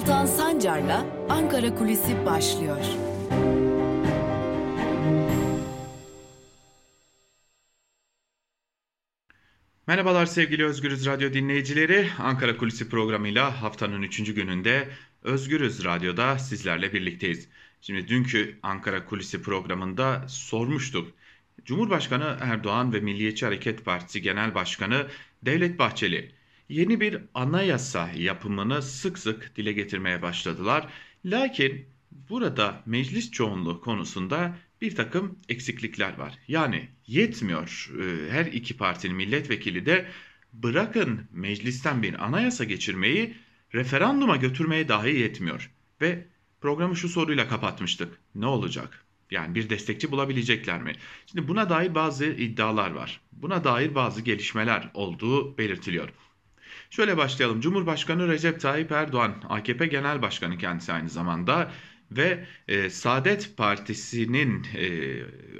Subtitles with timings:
[0.00, 2.84] Altan Sancar'la Ankara Kulisi başlıyor.
[9.86, 12.08] Merhabalar sevgili Özgürüz Radyo dinleyicileri.
[12.18, 14.34] Ankara Kulisi programıyla haftanın 3.
[14.34, 14.88] gününde
[15.22, 17.48] Özgürüz Radyo'da sizlerle birlikteyiz.
[17.80, 21.12] Şimdi dünkü Ankara Kulisi programında sormuştuk.
[21.64, 25.06] Cumhurbaşkanı Erdoğan ve Milliyetçi Hareket Partisi Genel Başkanı
[25.42, 26.39] Devlet Bahçeli
[26.70, 30.88] yeni bir anayasa yapımını sık sık dile getirmeye başladılar.
[31.24, 31.86] Lakin
[32.30, 36.38] burada meclis çoğunluğu konusunda bir takım eksiklikler var.
[36.48, 40.06] Yani yetmiyor e, her iki partinin milletvekili de
[40.52, 43.34] bırakın meclisten bir anayasa geçirmeyi
[43.74, 45.70] referanduma götürmeye dahi yetmiyor.
[46.00, 46.26] Ve
[46.60, 48.20] programı şu soruyla kapatmıştık.
[48.34, 49.04] Ne olacak?
[49.30, 50.92] Yani bir destekçi bulabilecekler mi?
[51.26, 53.20] Şimdi buna dair bazı iddialar var.
[53.32, 56.08] Buna dair bazı gelişmeler olduğu belirtiliyor.
[56.90, 57.60] Şöyle başlayalım.
[57.60, 61.70] Cumhurbaşkanı Recep Tayyip Erdoğan, AKP Genel Başkanı kendisi aynı zamanda
[62.10, 64.86] ve e, Saadet Partisi'nin e,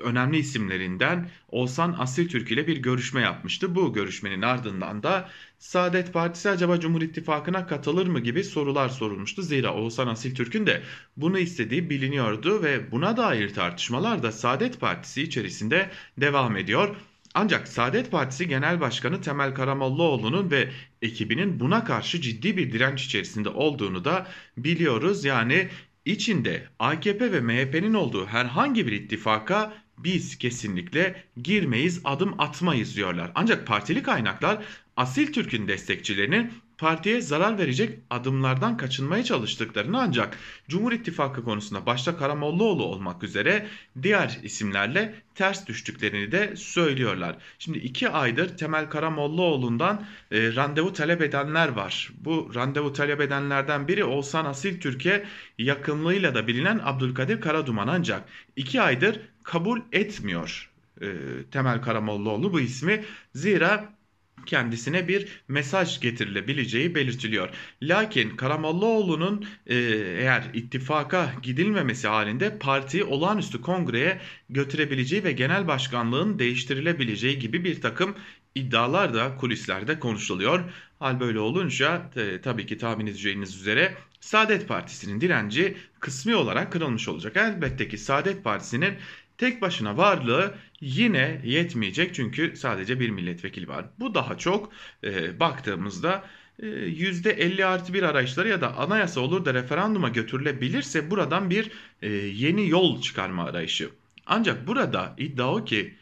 [0.02, 3.74] önemli isimlerinden Oğuzhan Asiltürk ile bir görüşme yapmıştı.
[3.74, 9.42] Bu görüşmenin ardından da Saadet Partisi acaba Cumhur İttifakı'na katılır mı gibi sorular sorulmuştu.
[9.42, 10.82] Zira Oğuzhan Asiltürk'ün de
[11.16, 16.96] bunu istediği biliniyordu ve buna dair tartışmalar da Saadet Partisi içerisinde devam ediyor.
[17.34, 20.70] Ancak Saadet Partisi Genel Başkanı Temel Karamollaoğlu'nun ve
[21.02, 25.24] ekibinin buna karşı ciddi bir direnç içerisinde olduğunu da biliyoruz.
[25.24, 25.68] Yani
[26.04, 33.32] içinde AKP ve MHP'nin olduğu herhangi bir ittifaka biz kesinlikle girmeyiz, adım atmayız diyorlar.
[33.34, 34.64] Ancak partili kaynaklar
[34.96, 42.84] Asil Türk'ün destekçilerinin partiye zarar verecek adımlardan kaçınmaya çalıştıklarını ancak Cumhur İttifakı konusunda başta Karamollaoğlu
[42.84, 43.66] olmak üzere
[44.02, 47.36] diğer isimlerle ters düştüklerini de söylüyorlar.
[47.58, 52.10] Şimdi iki aydır Temel Karamollaoğlu'ndan e, randevu talep edenler var.
[52.20, 55.24] Bu randevu talep edenlerden biri Oğuzhan Asil Türkiye
[55.58, 58.24] yakınlığıyla da bilinen Abdülkadir Karaduman ancak
[58.56, 60.70] iki aydır kabul etmiyor
[61.02, 61.06] e,
[61.50, 63.04] Temel Karamollaoğlu bu ismi.
[63.34, 64.00] Zira
[64.46, 67.48] kendisine bir mesaj getirilebileceği belirtiliyor.
[67.82, 69.76] Lakin Karamollaoğlu'nun e,
[70.18, 74.20] eğer ittifaka gidilmemesi halinde partiyi olağanüstü kongreye
[74.50, 78.14] götürebileceği ve genel başkanlığın değiştirilebileceği gibi bir takım
[78.54, 80.64] iddialar da kulislerde konuşuluyor.
[80.98, 87.08] Hal böyle olunca e, tabii ki tahmin edeceğiniz üzere Saadet Partisi'nin direnci kısmi olarak kırılmış
[87.08, 87.36] olacak.
[87.36, 88.94] Elbette ki Saadet Partisi'nin
[89.40, 93.84] tek başına varlığı yine yetmeyecek çünkü sadece bir milletvekili var.
[93.98, 94.72] Bu daha çok
[95.04, 96.24] e, baktığımızda
[96.62, 101.70] e, %50 artı bir arayışları ya da anayasa olur da referanduma götürülebilirse buradan bir
[102.02, 103.90] e, yeni yol çıkarma arayışı.
[104.26, 105.94] Ancak burada iddia o ki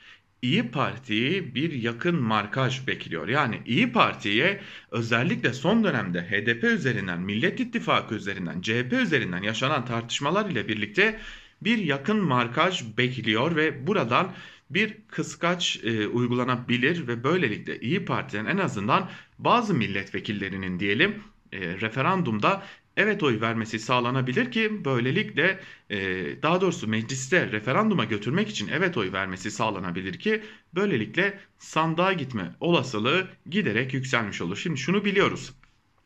[0.43, 3.29] İyi Parti'yi bir yakın markaj bekliyor.
[3.29, 4.61] Yani İyi Parti'ye
[4.91, 11.21] özellikle son dönemde HDP üzerinden, Millet İttifakı üzerinden, CHP üzerinden yaşanan tartışmalar ile birlikte
[11.63, 14.33] bir yakın markaj bekliyor ve buradan
[14.71, 22.63] bir kıskaç e, uygulanabilir ve böylelikle İyi Parti'nin en azından bazı milletvekillerinin diyelim e, referandumda
[22.97, 25.61] evet oy vermesi sağlanabilir ki böylelikle
[25.91, 25.99] e,
[26.43, 30.43] daha doğrusu mecliste referanduma götürmek için evet oy vermesi sağlanabilir ki
[30.75, 34.57] böylelikle sandığa gitme olasılığı giderek yükselmiş olur.
[34.57, 35.53] Şimdi şunu biliyoruz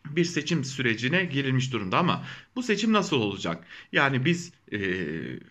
[0.06, 2.24] bir seçim sürecine girilmiş durumda ama
[2.56, 3.64] bu seçim nasıl olacak?
[3.92, 4.78] Yani biz e,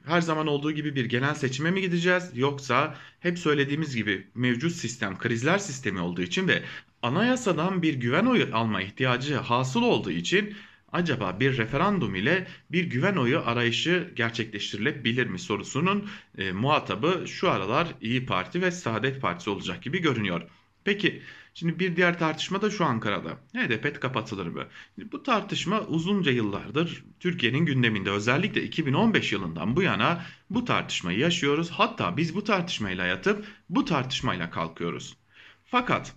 [0.06, 5.18] her zaman olduğu gibi bir genel seçime mi gideceğiz yoksa hep söylediğimiz gibi mevcut sistem
[5.18, 6.64] krizler sistemi olduğu için ve
[7.02, 10.56] anayasadan bir güven oyu alma ihtiyacı hasıl olduğu için
[10.92, 17.88] acaba bir referandum ile bir güven oyu arayışı gerçekleştirilebilir mi sorusunun e, muhatabı şu aralar
[18.02, 20.42] İyi Parti ve Saadet Partisi olacak gibi görünüyor.
[20.84, 21.22] Peki
[21.54, 23.38] Şimdi bir diğer tartışma da şu Ankara'da.
[23.56, 24.68] HDP kapatılır mı?
[25.12, 28.12] Bu tartışma uzunca yıllardır Türkiye'nin gündeminde.
[28.12, 31.72] Özellikle 2015 yılından bu yana bu tartışmayı yaşıyoruz.
[31.72, 35.18] Hatta biz bu tartışmayla yatıp bu tartışmayla kalkıyoruz.
[35.66, 36.14] Fakat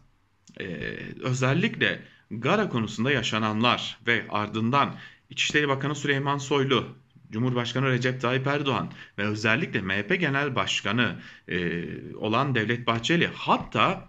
[0.60, 0.64] e,
[1.20, 4.94] özellikle Gara konusunda yaşananlar ve ardından
[5.30, 6.96] İçişleri Bakanı Süleyman Soylu,
[7.30, 11.84] Cumhurbaşkanı Recep Tayyip Erdoğan ve özellikle MHP Genel Başkanı e,
[12.16, 14.08] olan Devlet Bahçeli hatta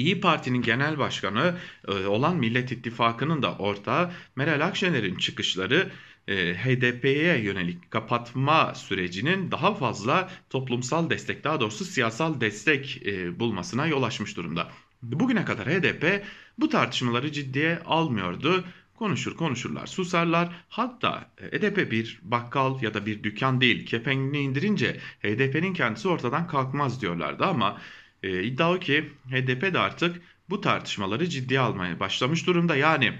[0.00, 1.56] İyi Parti'nin genel başkanı
[1.88, 5.90] e, olan Millet İttifakı'nın da ortağı Meral Akşener'in çıkışları
[6.28, 13.86] e, HDP'ye yönelik kapatma sürecinin daha fazla toplumsal destek daha doğrusu siyasal destek e, bulmasına
[13.86, 14.68] yol açmış durumda.
[15.02, 16.24] Bugüne kadar HDP
[16.58, 18.64] bu tartışmaları ciddiye almıyordu.
[18.94, 25.74] Konuşur konuşurlar susarlar hatta HDP bir bakkal ya da bir dükkan değil kepenini indirince HDP'nin
[25.74, 27.78] kendisi ortadan kalkmaz diyorlardı ama
[28.22, 32.76] e, iddia o ki HDP de artık bu tartışmaları ciddiye almaya başlamış durumda.
[32.76, 33.12] Yani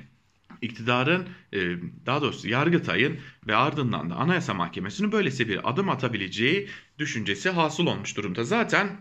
[0.63, 1.59] iktidarın e,
[2.07, 6.69] daha doğrusu Yargıtay'ın ve ardından da Anayasa Mahkemesi'nin böylesi bir adım atabileceği
[6.99, 8.45] düşüncesi hasıl olmuş durumda.
[8.45, 9.01] Zaten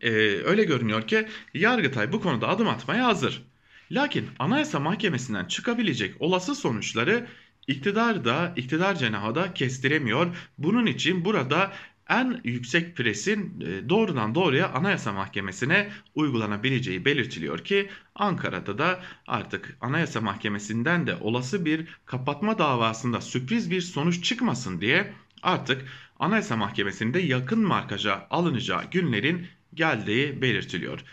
[0.00, 0.10] e,
[0.44, 3.42] öyle görünüyor ki Yargıtay bu konuda adım atmaya hazır.
[3.90, 7.26] Lakin Anayasa Mahkemesi'nden çıkabilecek olası sonuçları
[7.66, 10.36] iktidar da iktidar cenahı da kestiremiyor.
[10.58, 11.72] Bunun için burada
[12.08, 20.20] en yüksek presin e, doğrudan doğruya Anayasa Mahkemesi'ne uygulanabileceği belirtiliyor ki Ankara'da da artık Anayasa
[20.20, 25.12] Mahkemesi'nden de olası bir kapatma davasında sürpriz bir sonuç çıkmasın diye
[25.42, 25.84] artık
[26.18, 31.04] Anayasa Mahkemesi'nde yakın markaja alınacağı günlerin geldiği belirtiliyor.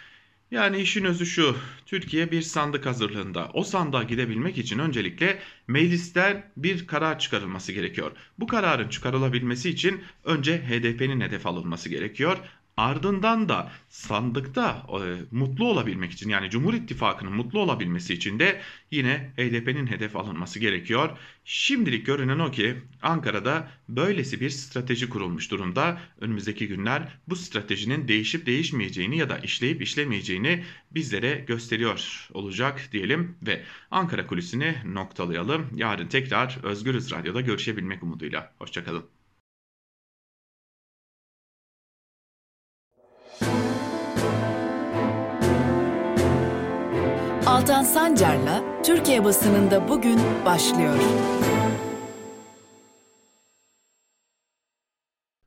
[0.53, 1.55] Yani işin özü şu,
[1.85, 3.50] Türkiye bir sandık hazırlığında.
[3.53, 8.11] O sandığa gidebilmek için öncelikle meclisten bir karar çıkarılması gerekiyor.
[8.39, 12.38] Bu kararın çıkarılabilmesi için önce HDP'nin hedef alınması gerekiyor.
[12.78, 18.62] Ardından da sandıkta e, mutlu olabilmek için yani Cumhur İttifakı'nın mutlu olabilmesi için de
[18.92, 21.18] yine HDP'nin hedef alınması gerekiyor.
[21.46, 26.02] Şimdilik görünen o ki Ankara'da böylesi bir strateji kurulmuş durumda.
[26.22, 33.64] Önümüzdeki günler bu stratejinin değişip değişmeyeceğini ya da işleyip işlemeyeceğini bizlere gösteriyor olacak diyelim ve
[33.92, 35.68] Ankara kulisini noktalayalım.
[35.75, 38.54] Yarın tekrar Özgürüz Radyo'da görüşebilmek umuduyla.
[38.60, 39.23] Hoşçakalın.
[47.53, 50.95] Altan Sancar'la Türkiye basınında bugün başlıyor.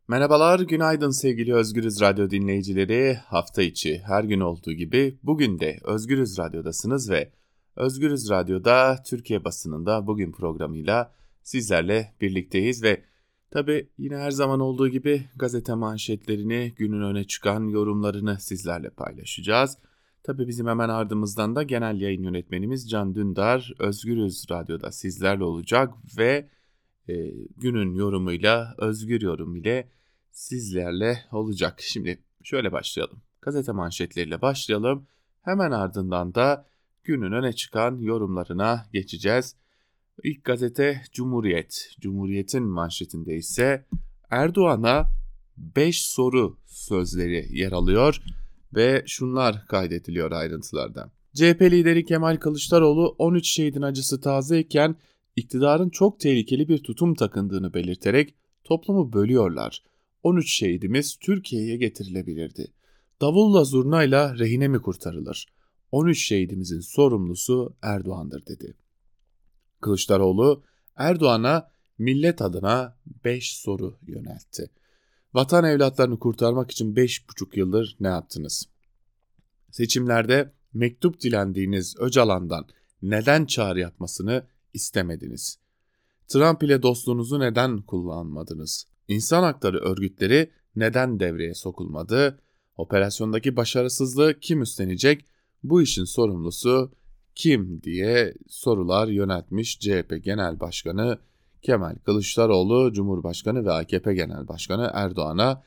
[0.08, 3.14] Merhabalar, günaydın sevgili Özgürüz Radyo dinleyicileri.
[3.14, 7.32] Hafta içi her gün olduğu gibi bugün de Özgürüz Radyo'dasınız ve
[7.76, 13.04] Özgürüz Radyo'da Türkiye basınında bugün programıyla sizlerle birlikteyiz ve
[13.50, 19.78] tabi yine her zaman olduğu gibi gazete manşetlerini, günün öne çıkan yorumlarını sizlerle paylaşacağız.
[20.26, 26.50] Tabi bizim hemen ardımızdan da genel yayın yönetmenimiz Can Dündar Özgürüz Radyo'da sizlerle olacak ve
[27.08, 27.14] e,
[27.56, 29.90] günün yorumuyla, özgür yorum ile
[30.30, 31.80] sizlerle olacak.
[31.80, 33.22] Şimdi şöyle başlayalım.
[33.42, 35.06] Gazete manşetleriyle başlayalım.
[35.42, 36.66] Hemen ardından da
[37.04, 39.56] günün öne çıkan yorumlarına geçeceğiz.
[40.22, 41.90] İlk gazete Cumhuriyet.
[42.00, 43.86] Cumhuriyet'in manşetinde ise
[44.30, 45.06] Erdoğan'a
[45.56, 48.22] 5 soru sözleri yer alıyor
[48.76, 51.10] ve şunlar kaydediliyor ayrıntılarda.
[51.34, 54.96] CHP lideri Kemal Kılıçdaroğlu 13 şehidin acısı tazeyken
[55.36, 58.34] iktidarın çok tehlikeli bir tutum takındığını belirterek
[58.64, 59.82] toplumu bölüyorlar.
[60.22, 62.72] 13 şehidimiz Türkiye'ye getirilebilirdi.
[63.20, 65.46] Davulla zurnayla rehine mi kurtarılır?
[65.92, 68.74] 13 şehidimizin sorumlusu Erdoğan'dır dedi.
[69.80, 70.62] Kılıçdaroğlu
[70.96, 74.70] Erdoğan'a millet adına 5 soru yöneltti.
[75.34, 78.68] Vatan evlatlarını kurtarmak için 5,5 yıldır ne yaptınız?
[79.70, 82.66] Seçimlerde mektup dilendiğiniz Öcalan'dan
[83.02, 85.58] neden çağrı yapmasını istemediniz?
[86.28, 88.86] Trump ile dostluğunuzu neden kullanmadınız?
[89.08, 92.38] İnsan hakları örgütleri neden devreye sokulmadı?
[92.76, 95.24] Operasyondaki başarısızlığı kim üstlenecek?
[95.62, 96.92] Bu işin sorumlusu
[97.34, 101.18] kim diye sorular yöneltmiş CHP Genel Başkanı
[101.66, 105.62] Kemal Kılıçdaroğlu, Cumhurbaşkanı ve AKP Genel Başkanı Erdoğan'a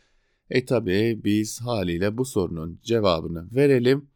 [0.49, 4.09] e tabi biz haliyle bu sorunun cevabını verelim.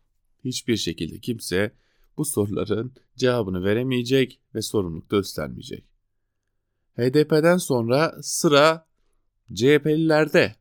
[0.44, 1.72] Hiçbir şekilde kimse
[2.18, 5.86] bu soruların cevabını veremeyecek ve sorumluluk da üstlenmeyecek.
[6.98, 8.86] HDP'den sonra sıra
[9.54, 10.56] CHP'lilerde.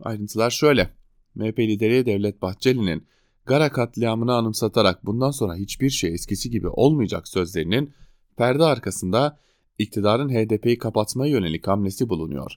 [0.00, 0.90] Ayrıntılar şöyle.
[1.34, 3.06] MHP lideri Devlet Bahçeli'nin
[3.46, 7.94] Gara katliamını anımsatarak bundan sonra hiçbir şey eskisi gibi olmayacak sözlerinin
[8.36, 9.38] perde arkasında
[9.78, 12.52] iktidarın HDP'yi kapatmaya yönelik hamlesi bulunuyor.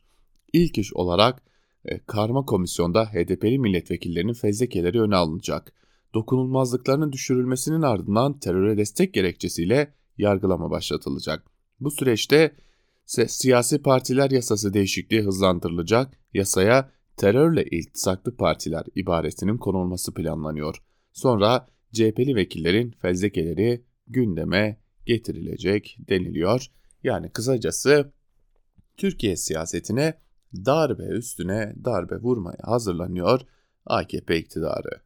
[0.53, 1.43] İlk iş olarak
[1.85, 5.73] e, karma komisyonda HDP'li milletvekillerinin fezlekeleri öne alınacak.
[6.13, 11.43] Dokunulmazlıklarının düşürülmesinin ardından teröre destek gerekçesiyle yargılama başlatılacak.
[11.79, 12.55] Bu süreçte
[13.27, 16.17] siyasi partiler yasası değişikliği hızlandırılacak.
[16.33, 20.83] Yasaya terörle iltisaklı partiler ibaresinin konulması planlanıyor.
[21.13, 26.71] Sonra CHP'li vekillerin fezlekeleri gündeme getirilecek deniliyor.
[27.03, 28.11] Yani kısacası
[28.97, 30.13] Türkiye siyasetine
[30.55, 33.41] darbe üstüne darbe vurmaya hazırlanıyor
[33.85, 35.01] AKP iktidarı.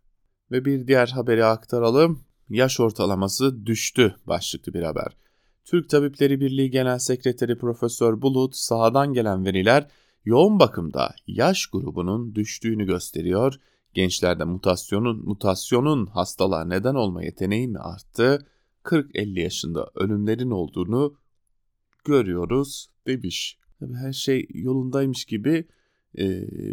[0.52, 2.26] Ve bir diğer haberi aktaralım.
[2.50, 5.18] Yaş ortalaması düştü başlıklı bir haber.
[5.66, 9.88] Türk Tabipleri Birliği Genel Sekreteri Profesör Bulut sahadan gelen veriler
[10.26, 13.56] yoğun bakımda yaş grubunun düştüğünü gösteriyor.
[13.94, 18.48] Gençlerde mutasyonun mutasyonun hastalığa neden olma yeteneği mi arttı?
[18.84, 21.16] 40-50 yaşında ölümlerin olduğunu
[22.06, 23.60] görüyoruz demiş.
[23.80, 25.68] Tabii her şey yolundaymış gibi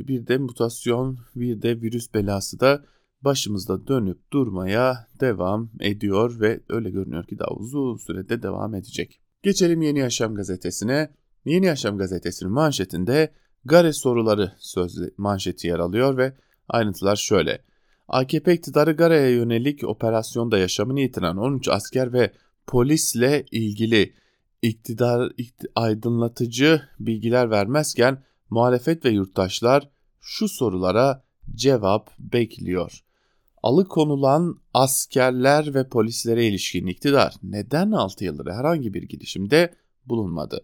[0.09, 2.85] bir de mutasyon bir de virüs belası da
[3.23, 9.21] başımızda dönüp durmaya devam ediyor ve öyle görünüyor ki daha uzun sürede devam edecek.
[9.43, 11.11] Geçelim Yeni Yaşam gazetesine.
[11.45, 13.33] Yeni Yaşam gazetesinin manşetinde
[13.65, 16.37] Gare soruları sözlü manşeti yer alıyor ve
[16.69, 17.65] ayrıntılar şöyle.
[18.09, 22.33] AKP iktidarı Gare'ye yönelik operasyonda yaşamını yitiren 13 asker ve
[22.67, 24.15] polisle ilgili
[24.63, 25.33] iktidar
[25.75, 29.89] aydınlatıcı bilgiler vermezken muhalefet ve yurttaşlar
[30.21, 33.05] şu sorulara cevap bekliyor.
[33.63, 39.75] Alıkonulan askerler ve polislere ilişkin iktidar neden 6 yıldır herhangi bir girişimde
[40.07, 40.63] bulunmadı?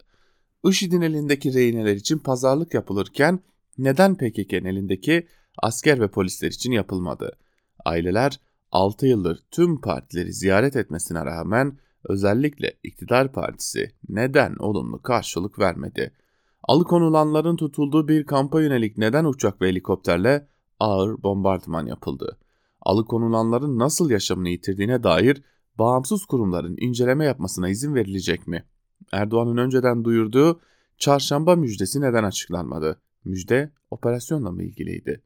[0.64, 3.40] IŞİD'in elindeki rehineler için pazarlık yapılırken
[3.78, 5.26] neden PKK'nın elindeki
[5.58, 7.38] asker ve polisler için yapılmadı?
[7.84, 8.40] Aileler
[8.72, 16.12] 6 yıldır tüm partileri ziyaret etmesine rağmen özellikle iktidar partisi neden olumlu karşılık vermedi?
[16.62, 20.48] Alıkonulanların tutulduğu bir kampa yönelik neden uçak ve helikopterle
[20.80, 22.38] ağır bombardıman yapıldı?
[22.82, 25.42] Alıkonulanların nasıl yaşamını yitirdiğine dair
[25.78, 28.64] bağımsız kurumların inceleme yapmasına izin verilecek mi?
[29.12, 30.60] Erdoğan'ın önceden duyurduğu
[30.98, 33.00] çarşamba müjdesi neden açıklanmadı?
[33.24, 35.22] Müjde operasyonla mı ilgiliydi?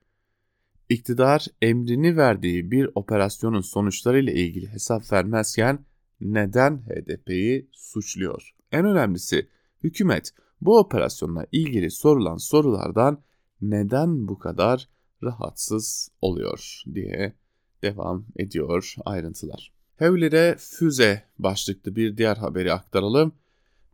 [0.88, 5.78] İktidar emrini verdiği bir operasyonun sonuçlarıyla ilgili hesap vermezken
[6.22, 8.54] neden HDP'yi suçluyor?
[8.72, 9.48] En önemlisi
[9.82, 13.22] hükümet bu operasyonla ilgili sorulan sorulardan
[13.60, 14.88] neden bu kadar
[15.22, 17.32] rahatsız oluyor diye
[17.82, 19.72] devam ediyor ayrıntılar.
[19.96, 23.32] Hevlire füze başlıklı bir diğer haberi aktaralım.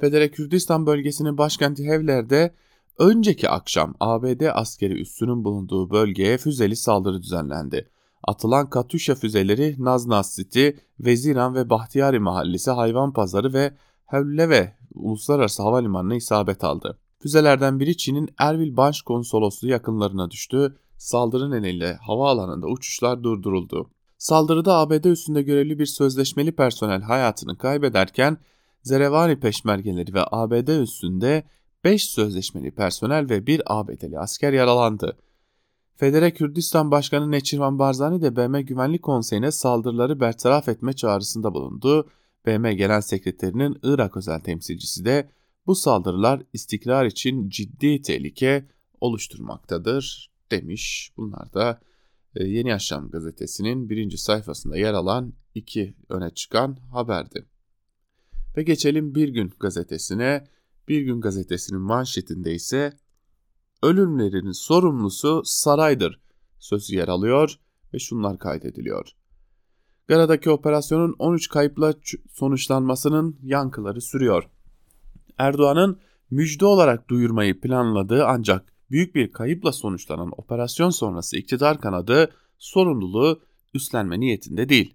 [0.00, 2.54] Federe Kürdistan bölgesinin başkenti Hevler'de
[2.98, 7.90] önceki akşam ABD askeri üssünün bulunduğu bölgeye füzeli saldırı düzenlendi.
[8.24, 10.68] Atılan Katuşa füzeleri Naznaz City,
[11.00, 13.74] Veziran ve Bahtiyari Mahallesi hayvan pazarı ve
[14.06, 16.98] Hevleve Uluslararası Havalimanı'na isabet aldı.
[17.22, 20.76] Füzelerden biri Çin'in Erbil Başkonsolosluğu yakınlarına düştü.
[20.96, 23.90] Saldırı nedeniyle havaalanında uçuşlar durduruldu.
[24.18, 28.38] Saldırıda ABD üstünde görevli bir sözleşmeli personel hayatını kaybederken
[28.82, 31.44] Zerevani peşmergeleri ve ABD üstünde
[31.84, 35.18] 5 sözleşmeli personel ve 1 ABD'li asker yaralandı.
[35.98, 42.08] Federe Kürdistan Başkanı Neçirvan Barzani de BM Güvenlik Konseyi'ne saldırıları bertaraf etme çağrısında bulundu.
[42.46, 45.30] BM Genel Sekreterinin Irak özel temsilcisi de
[45.66, 48.68] bu saldırılar istikrar için ciddi tehlike
[49.00, 51.12] oluşturmaktadır demiş.
[51.16, 51.80] Bunlar da
[52.34, 57.46] e, Yeni Yaşam gazetesinin birinci sayfasında yer alan iki öne çıkan haberdi.
[58.56, 60.48] Ve geçelim Bir Gün gazetesine.
[60.88, 62.92] Bir Gün gazetesinin manşetinde ise
[63.82, 66.20] ölümlerinin sorumlusu saraydır
[66.58, 67.58] sözü yer alıyor
[67.94, 69.08] ve şunlar kaydediliyor.
[70.08, 71.94] Gara'daki operasyonun 13 kayıpla
[72.30, 74.48] sonuçlanmasının yankıları sürüyor.
[75.38, 83.42] Erdoğan'ın müjde olarak duyurmayı planladığı ancak büyük bir kayıpla sonuçlanan operasyon sonrası iktidar kanadı sorumluluğu
[83.74, 84.94] üstlenme niyetinde değil.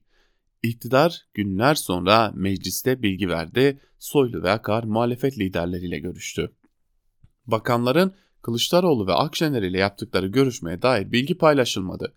[0.64, 6.52] İktidar günler sonra mecliste bilgi verdi, Soylu ve Akar muhalefet liderleriyle görüştü.
[7.48, 8.14] Bakanların
[8.44, 12.14] Kılıçdaroğlu ve Akşener ile yaptıkları görüşmeye dair bilgi paylaşılmadı.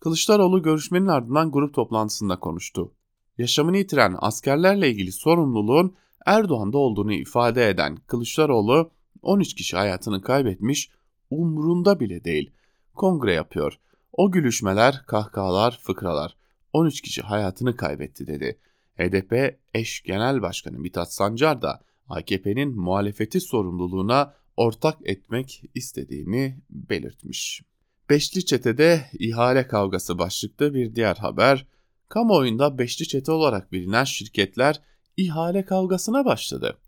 [0.00, 2.92] Kılıçdaroğlu görüşmenin ardından grup toplantısında konuştu.
[3.38, 5.94] Yaşamını yitiren askerlerle ilgili sorumluluğun
[6.26, 8.90] Erdoğan'da olduğunu ifade eden Kılıçdaroğlu
[9.22, 10.90] 13 kişi hayatını kaybetmiş
[11.30, 12.50] umrunda bile değil.
[12.94, 13.78] Kongre yapıyor.
[14.12, 16.36] O gülüşmeler, kahkahalar, fıkralar.
[16.72, 18.58] 13 kişi hayatını kaybetti dedi.
[18.98, 27.62] HDP eş genel başkanı Mithat Sancar da AKP'nin muhalefeti sorumluluğuna ortak etmek istediğini belirtmiş.
[28.10, 31.66] Beşli Çete'de ihale kavgası başlıklı bir diğer haber.
[32.08, 34.80] Kamuoyunda Beşli Çete olarak bilinen şirketler
[35.16, 36.78] ihale kavgasına başladı.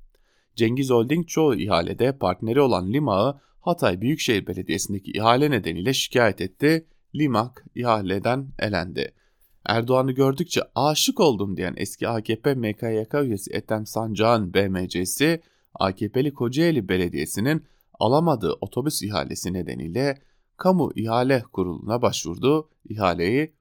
[0.57, 6.87] Cengiz Holding çoğu ihalede partneri olan Limak'ı Hatay Büyükşehir Belediyesi'ndeki ihale nedeniyle şikayet etti.
[7.15, 9.15] Limak ihaleden elendi.
[9.67, 15.43] Erdoğan'ı gördükçe aşık oldum diyen eski AKP MKYK üyesi Ethem Sancak'ın BMC'si
[15.75, 17.65] AKP'li Kocaeli Belediyesi'nin
[17.95, 20.23] alamadığı otobüs ihalesi nedeniyle
[20.57, 22.69] kamu ihale kuruluna başvurdu.
[22.85, 23.55] İhaleyi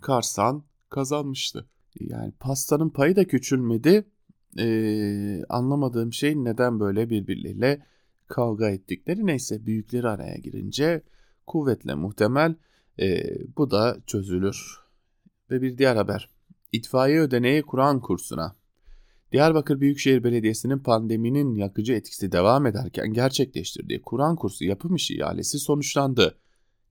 [0.00, 1.68] Karsan kazanmıştı.
[2.00, 4.04] Yani pastanın payı da küçülmedi.
[4.58, 7.86] Ee, anlamadığım şey neden böyle birbirleriyle
[8.26, 11.02] kavga ettikleri neyse büyükleri araya girince
[11.46, 12.54] kuvvetle muhtemel
[13.00, 13.22] e,
[13.56, 14.80] bu da çözülür.
[15.50, 16.28] Ve bir diğer haber.
[16.72, 18.56] İtfaiye ödeneği Kur'an kursuna.
[19.32, 26.38] Diyarbakır Büyükşehir Belediyesi'nin pandeminin yakıcı etkisi devam ederken gerçekleştirdiği Kur'an kursu yapım işi ihalesi sonuçlandı.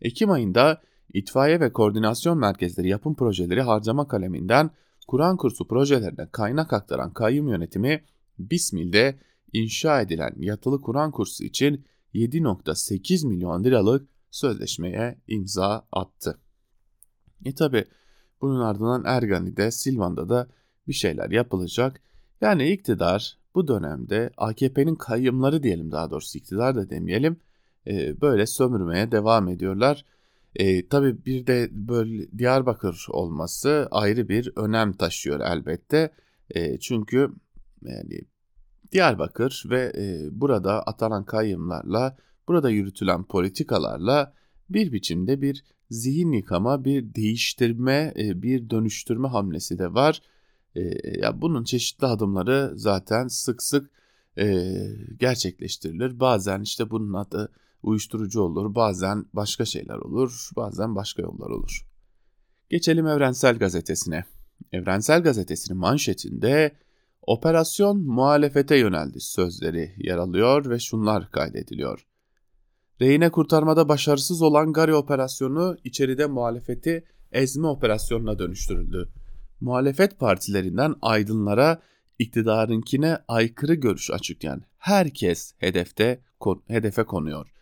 [0.01, 0.81] Ekim ayında
[1.13, 4.69] itfaiye ve koordinasyon merkezleri yapım projeleri harcama kaleminden
[5.07, 8.03] Kur'an kursu projelerine kaynak aktaran kayyum yönetimi
[8.39, 9.19] Bismil'de
[9.53, 16.39] inşa edilen yatılı Kur'an kursu için 7.8 milyon liralık sözleşmeye imza attı.
[17.45, 17.85] E tabi
[18.41, 20.47] bunun ardından Ergani'de, Silvan'da da
[20.87, 22.01] bir şeyler yapılacak.
[22.41, 27.37] Yani iktidar bu dönemde AKP'nin kayyımları diyelim daha doğrusu iktidar da demeyelim
[27.87, 30.05] e, böyle sömürmeye devam ediyorlar.
[30.55, 36.11] E, tabii bir de böyle Diyarbakır olması ayrı bir önem taşıyor elbette.
[36.49, 37.31] E, çünkü
[37.81, 38.21] yani
[38.91, 42.17] Diyarbakır ve e, burada atanan kayyımlarla,
[42.47, 44.33] burada yürütülen politikalarla
[44.69, 50.21] bir biçimde bir zihin yıkama, bir değiştirme, e, bir dönüştürme hamlesi de var.
[51.21, 53.91] Ya bunun çeşitli adımları zaten sık sık
[54.37, 54.75] e,
[55.19, 56.19] gerçekleştirilir.
[56.19, 57.51] Bazen işte bunun adı
[57.83, 61.87] uyuşturucu olur, bazen başka şeyler olur, bazen başka yollar olur.
[62.69, 64.25] Geçelim Evrensel Gazetesi'ne.
[64.71, 66.71] Evrensel Gazetesi'nin manşetinde
[67.21, 72.07] operasyon muhalefete yöneldi sözleri yer alıyor ve şunlar kaydediliyor.
[73.01, 79.13] Rehine kurtarmada başarısız olan Gari operasyonu içeride muhalefeti ezme operasyonuna dönüştürüldü.
[79.61, 81.81] Muhalefet partilerinden aydınlara
[82.19, 86.21] iktidarınkine aykırı görüş açıklayan herkes hedefte
[86.67, 87.53] hedefe konuyor.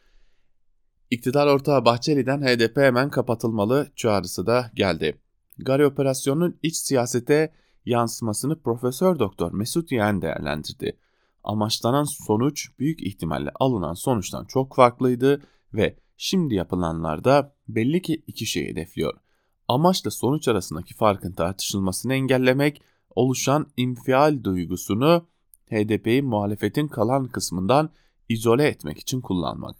[1.11, 5.17] İktidar ortağı Bahçeli'den HDP hemen kapatılmalı çağrısı da geldi.
[5.57, 7.53] Gari operasyonunun iç siyasete
[7.85, 10.97] yansımasını Profesör Doktor Mesut Yeğen değerlendirdi.
[11.43, 15.41] Amaçlanan sonuç büyük ihtimalle alınan sonuçtan çok farklıydı
[15.73, 19.25] ve şimdi yapılanlarda belli ki iki şey hedefliyor.
[19.67, 22.81] Amaçla sonuç arasındaki farkın tartışılmasını engellemek,
[23.15, 25.27] oluşan infial duygusunu
[25.69, 27.89] HDP'yi muhalefetin kalan kısmından
[28.29, 29.75] izole etmek için kullanmak.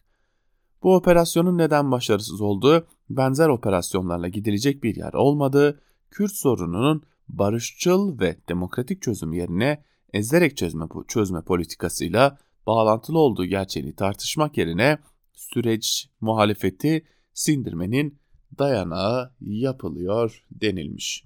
[0.84, 8.38] Bu operasyonun neden başarısız olduğu, benzer operasyonlarla gidilecek bir yer olmadığı, Kürt sorununun barışçıl ve
[8.50, 12.38] demokratik çözüm yerine ezerek çözme, çözme politikasıyla
[12.68, 14.98] bağlantılı olduğu gerçeğini tartışmak yerine
[15.34, 18.20] süreç muhalefeti sindirmenin
[18.60, 21.24] dayanağı yapılıyor denilmiş.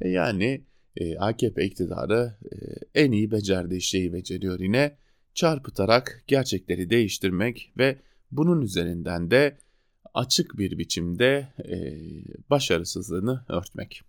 [0.00, 0.64] E yani
[0.96, 2.56] e, AKP iktidarı e,
[2.94, 4.96] en iyi becerdiği şeyi beceriyor yine
[5.34, 7.98] çarpıtarak gerçekleri değiştirmek ve
[8.30, 9.58] bunun üzerinden de
[10.14, 11.76] açık bir biçimde e,
[12.50, 14.02] başarısızlığını örtmek.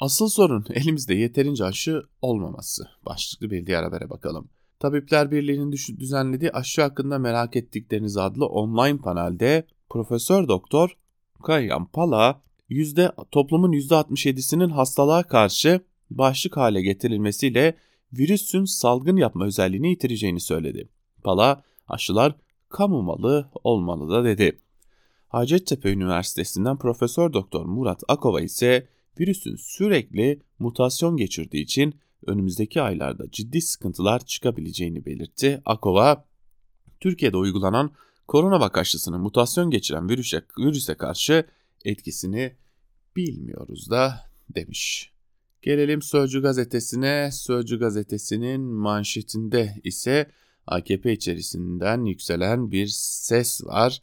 [0.00, 2.88] Asıl sorun elimizde yeterince aşı olmaması.
[3.06, 4.48] Başlıklı bir diğer habere bakalım.
[4.78, 10.96] Tabipler Birliği'nin düzenlediği aşı hakkında merak ettikleriniz adlı online panelde Profesör Doktor
[11.42, 17.76] Kayyan Pala yüzde, toplumun %67'sinin hastalığa karşı başlık hale getirilmesiyle
[18.12, 20.88] virüsün salgın yapma özelliğini yitireceğini söyledi.
[21.24, 22.34] Pala aşılar
[22.68, 24.60] kamu malı olmalı da dedi.
[25.28, 28.88] Hacettepe Üniversitesi'nden Profesör Doktor Murat Akova ise
[29.20, 31.94] virüsün sürekli mutasyon geçirdiği için
[32.26, 35.62] önümüzdeki aylarda ciddi sıkıntılar çıkabileceğini belirtti.
[35.64, 36.24] Akova,
[37.00, 37.90] Türkiye'de uygulanan
[38.28, 41.46] koronavak aşısının mutasyon geçiren virüse, virüse karşı
[41.84, 42.56] etkisini
[43.16, 45.12] bilmiyoruz da demiş.
[45.62, 47.30] Gelelim Sözcü gazetesine.
[47.32, 50.30] Sözcü gazetesinin manşetinde ise
[50.66, 54.02] AKP içerisinden yükselen bir ses var.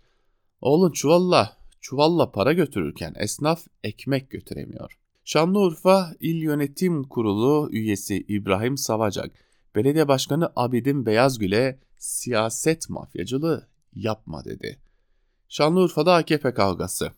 [0.62, 5.00] Oğlum çuvalla, çuvalla para götürürken esnaf ekmek götüremiyor.
[5.26, 9.32] Şanlıurfa İl Yönetim Kurulu üyesi İbrahim Savacak,
[9.76, 14.80] belediye başkanı Abidin Beyazgül'e siyaset mafyacılığı yapma dedi.
[15.50, 17.12] Şanlıurfa'da AKP kavgası.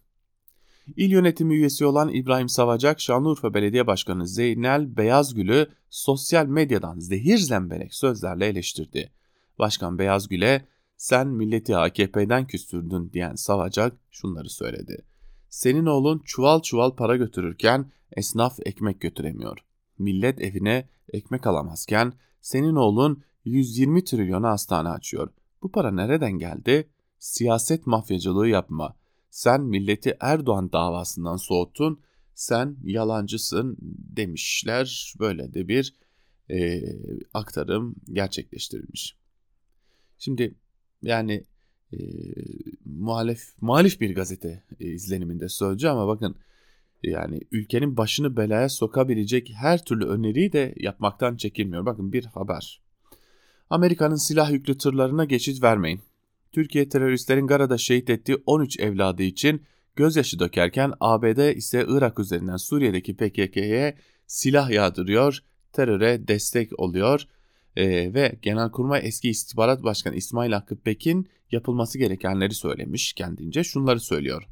[0.96, 7.94] İl yönetimi üyesi olan İbrahim Savacak, Şanlıurfa Belediye Başkanı Zeynel Beyazgül'ü sosyal medyadan zehir zemberek
[7.94, 9.12] sözlerle eleştirdi.
[9.60, 15.06] Başkan Beyazgül'e sen milleti AKP'den küstürdün diyen Savacak şunları söyledi.
[15.50, 19.58] Senin oğlun çuval çuval para götürürken esnaf ekmek götüremiyor.
[19.98, 25.30] Millet evine ekmek alamazken senin oğlun 120 trilyona hastane açıyor.
[25.66, 26.90] Bu para nereden geldi?
[27.20, 28.96] Siyaset mafyacılığı yapma.
[29.30, 32.02] Sen milleti Erdoğan davasından soğuttun.
[32.36, 33.78] Sen yalancısın
[34.18, 35.14] demişler.
[35.20, 35.96] Böyle de bir
[36.50, 36.84] e,
[37.34, 39.16] aktarım gerçekleştirilmiş.
[40.18, 40.56] Şimdi
[41.02, 41.44] yani
[41.94, 41.98] e,
[42.86, 46.36] muhalif muhalif bir gazete e, izleniminde sözcü ama bakın
[47.04, 51.86] yani ülkenin başını belaya sokabilecek her türlü öneriyi de yapmaktan çekinmiyor.
[51.86, 52.85] Bakın bir haber.
[53.70, 56.02] Amerika'nın silah yüklü tırlarına geçit vermeyin.
[56.52, 59.62] Türkiye teröristlerin Gara'da şehit ettiği 13 evladı için
[59.96, 63.98] gözyaşı dökerken ABD ise Irak üzerinden Suriye'deki PKK'ye
[64.28, 65.40] silah yağdırıyor,
[65.74, 67.28] teröre destek oluyor
[67.76, 74.48] ee, ve Genelkurmay eski istihbarat başkanı İsmail Hakkı Pekin yapılması gerekenleri söylemiş kendince şunları söylüyor.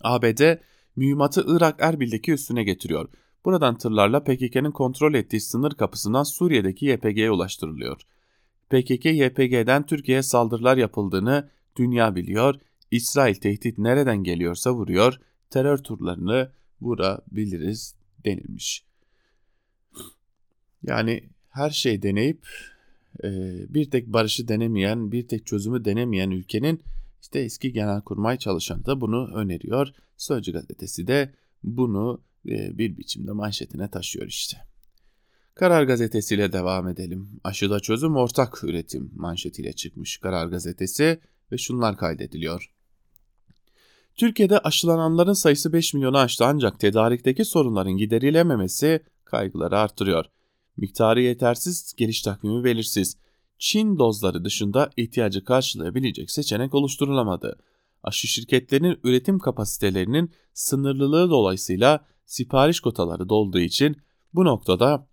[0.00, 0.58] ABD
[0.96, 3.08] mühimmatı Irak Erbil'deki üstüne getiriyor.
[3.44, 8.02] Buradan tırlarla PKK'nın kontrol ettiği sınır kapısından Suriye'deki YPG'ye ulaştırılıyor.
[8.72, 12.54] PKK-YPG'den Türkiye'ye saldırılar yapıldığını dünya biliyor.
[12.90, 15.20] İsrail tehdit nereden geliyorsa vuruyor.
[15.50, 18.84] Terör turlarını vurabiliriz denilmiş.
[20.82, 22.46] Yani her şey deneyip
[23.24, 23.28] e,
[23.74, 26.82] bir tek barışı denemeyen, bir tek çözümü denemeyen ülkenin
[27.22, 29.88] işte eski genelkurmay çalışanı da bunu öneriyor.
[30.16, 34.71] Sözcü gazetesi de bunu e, bir biçimde manşetine taşıyor işte.
[35.54, 37.40] Karar gazetesiyle devam edelim.
[37.44, 41.20] Aşıda çözüm ortak üretim manşetiyle çıkmış Karar gazetesi
[41.52, 42.72] ve şunlar kaydediliyor.
[44.14, 50.24] Türkiye'de aşılananların sayısı 5 milyonu aştı ancak tedarikteki sorunların giderilememesi kaygıları artırıyor.
[50.76, 53.16] Miktarı yetersiz, geliş takvimi belirsiz.
[53.58, 57.58] Çin dozları dışında ihtiyacı karşılayabilecek seçenek oluşturulamadı.
[58.02, 63.96] Aşı şirketlerinin üretim kapasitelerinin sınırlılığı dolayısıyla sipariş kotaları dolduğu için
[64.34, 65.11] bu noktada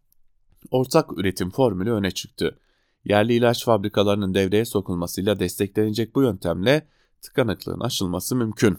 [0.71, 2.59] ortak üretim formülü öne çıktı.
[3.05, 6.87] Yerli ilaç fabrikalarının devreye sokulmasıyla desteklenecek bu yöntemle
[7.21, 8.77] tıkanıklığın aşılması mümkün.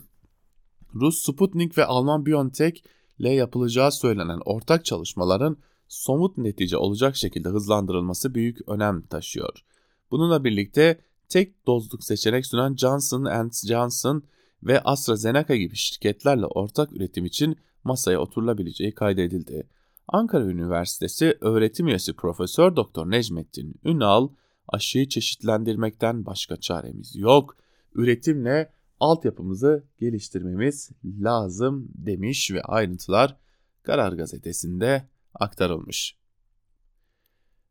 [0.95, 2.83] Rus Sputnik ve Alman BioNTech
[3.19, 5.57] ile yapılacağı söylenen ortak çalışmaların
[5.89, 9.65] somut netice olacak şekilde hızlandırılması büyük önem taşıyor.
[10.11, 14.23] Bununla birlikte tek dozluk seçenek sunan Johnson Johnson
[14.63, 19.69] ve AstraZeneca gibi şirketlerle ortak üretim için masaya oturulabileceği kaydedildi.
[20.13, 24.29] Ankara Üniversitesi öğretim üyesi Profesör Doktor Necmettin Ünal,
[24.69, 27.57] aşıyı çeşitlendirmekten başka çaremiz yok.
[27.95, 33.37] Üretimle altyapımızı geliştirmemiz lazım demiş ve ayrıntılar
[33.83, 36.17] Karar Gazetesi'nde aktarılmış.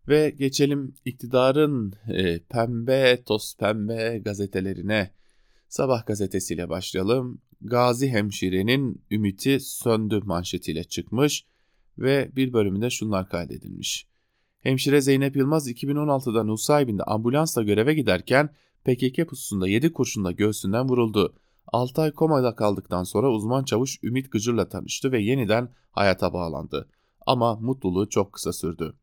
[0.08, 5.12] Ve geçelim iktidarın e, pembe, toz pembe gazetelerine.
[5.70, 7.42] Sabah gazetesiyle başlayalım.
[7.62, 11.46] Gazi hemşirenin ümiti söndü manşetiyle çıkmış
[12.00, 14.08] ve bir bölümünde şunlar kaydedilmiş.
[14.60, 18.50] Hemşire Zeynep Yılmaz 2016'da Nusaybin'de ambulansla göreve giderken
[18.84, 21.36] PKK pususunda 7 kurşunla göğsünden vuruldu.
[21.68, 26.90] 6 ay komada kaldıktan sonra uzman çavuş Ümit Gıcır'la tanıştı ve yeniden hayata bağlandı.
[27.26, 28.94] Ama mutluluğu çok kısa sürdü.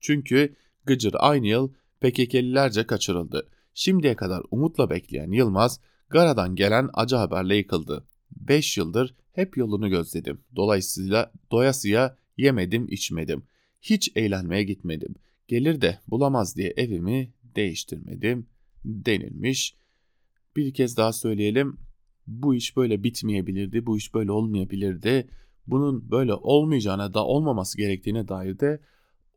[0.00, 1.68] Çünkü Gıcır aynı yıl
[2.00, 3.48] PKK'lilerce kaçırıldı.
[3.74, 8.04] Şimdiye kadar umutla bekleyen Yılmaz, Gara'dan gelen acı haberle yıkıldı.
[8.30, 10.40] 5 yıldır hep yolunu gözledim.
[10.56, 13.42] Dolayısıyla doyasıya yemedim içmedim.
[13.82, 15.14] Hiç eğlenmeye gitmedim.
[15.48, 18.46] Gelir de bulamaz diye evimi değiştirmedim
[18.84, 19.76] denilmiş.
[20.56, 21.76] Bir kez daha söyleyelim.
[22.26, 25.28] Bu iş böyle bitmeyebilirdi, bu iş böyle olmayabilirdi.
[25.66, 28.80] Bunun böyle olmayacağına da olmaması gerektiğine dair de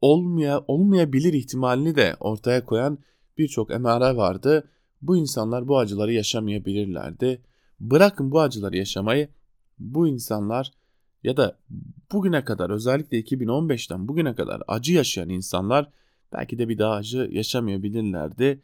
[0.02, 3.00] olmaya, olmayabilir ihtimalini de ortaya koyan
[3.38, 4.70] birçok emare vardı.
[5.02, 7.42] Bu insanlar bu acıları yaşamayabilirlerdi.
[7.80, 9.30] Bırakın bu acıları yaşamayı,
[9.80, 10.72] bu insanlar
[11.24, 11.60] ya da
[12.12, 15.90] bugüne kadar özellikle 2015'ten bugüne kadar acı yaşayan insanlar
[16.34, 18.62] belki de bir daha acı yaşamayabilirlerdi.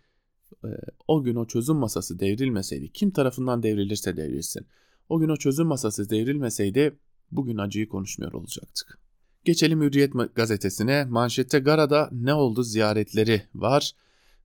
[0.65, 0.67] Ee,
[1.07, 4.67] o gün o çözüm masası devrilmeseydi, kim tarafından devrilirse devrilsin.
[5.09, 6.95] O gün o çözüm masası devrilmeseydi
[7.31, 8.99] bugün acıyı konuşmuyor olacaktık.
[9.45, 11.05] Geçelim Hürriyet gazetesine.
[11.05, 13.91] Manşette Gara'da ne oldu ziyaretleri var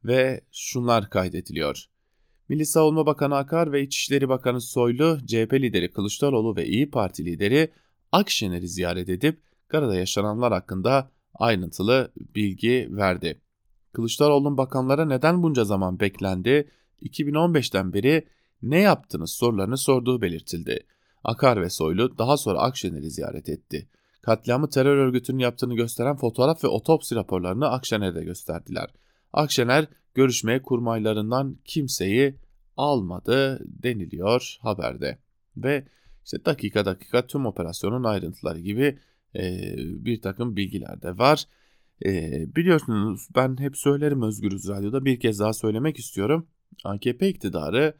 [0.05, 1.85] ve şunlar kaydediliyor.
[2.49, 7.70] Milli Savunma Bakanı Akar ve İçişleri Bakanı Soylu, CHP lideri Kılıçdaroğlu ve İyi Parti lideri
[8.12, 13.40] Akşener'i ziyaret edip Gara'da yaşananlar hakkında ayrıntılı bilgi verdi.
[13.92, 16.70] Kılıçdaroğlu'nun bakanlara neden bunca zaman beklendi,
[17.03, 18.27] 2015'ten beri
[18.62, 20.87] ne yaptınız sorularını sorduğu belirtildi.
[21.25, 23.88] Akar ve Soylu daha sonra Akşener'i ziyaret etti.
[24.23, 28.90] Katliamı terör örgütünün yaptığını gösteren fotoğraf ve otopsi raporlarını Akşener'e gösterdiler.
[29.33, 32.37] Akşener görüşmeye kurmaylarından kimseyi
[32.77, 35.18] almadı deniliyor haberde.
[35.57, 35.87] Ve
[36.24, 38.98] işte dakika dakika tüm operasyonun ayrıntıları gibi
[39.35, 41.44] e, bir takım bilgiler de var.
[42.04, 46.46] E, biliyorsunuz ben hep söylerim Özgürüz Radyo'da bir kez daha söylemek istiyorum.
[46.85, 47.94] AKP iktidarı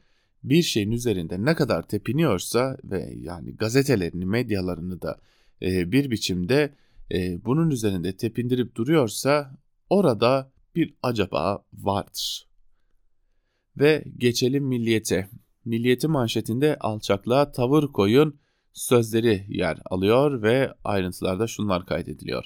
[0.44, 5.20] bir şeyin üzerinde ne kadar tepiniyorsa ve yani gazetelerini, medyalarını da
[5.62, 6.74] e, bir biçimde
[7.12, 9.56] e, bunun üzerinde tepindirip duruyorsa
[9.90, 12.48] orada bir acaba vardır.
[13.76, 15.28] Ve geçelim milliyete.
[15.64, 18.40] Milliyeti manşetinde alçaklığa tavır koyun
[18.73, 22.44] sözleri yer alıyor ve ayrıntılarda şunlar kaydediliyor.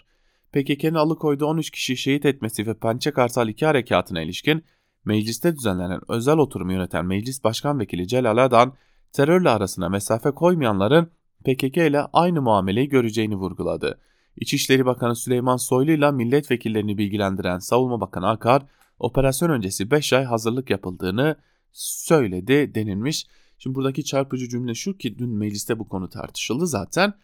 [0.53, 4.65] PKK'nın alıkoyduğu 13 kişi şehit etmesi ve Pençe Kartal 2 harekatına ilişkin
[5.05, 8.75] mecliste düzenlenen özel oturumu yöneten Meclis Başkan Vekili Celal Adan,
[9.13, 11.11] terörle arasına mesafe koymayanların
[11.45, 13.99] PKK ile aynı muameleyi göreceğini vurguladı.
[14.37, 18.63] İçişleri Bakanı Süleyman Soylu ile milletvekillerini bilgilendiren Savunma Bakanı Akar,
[18.99, 21.37] operasyon öncesi 5 ay hazırlık yapıldığını
[21.75, 23.27] söyledi denilmiş.
[23.59, 27.15] Şimdi buradaki çarpıcı cümle şu ki dün mecliste bu konu tartışıldı zaten.